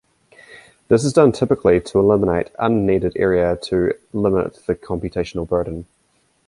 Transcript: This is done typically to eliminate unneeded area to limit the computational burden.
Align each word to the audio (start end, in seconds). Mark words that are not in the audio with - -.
This 0.87 1.05
is 1.05 1.13
done 1.13 1.31
typically 1.31 1.79
to 1.79 1.99
eliminate 1.99 2.49
unneeded 2.57 3.13
area 3.17 3.55
to 3.65 3.93
limit 4.13 4.53
the 4.65 4.73
computational 4.73 5.47
burden. 5.47 5.85